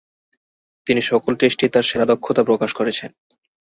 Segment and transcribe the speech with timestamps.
[0.87, 3.09] তিনি সকল টেস্টেই তাঁর সেরা দক্ষতা প্রকাশ করেছেন।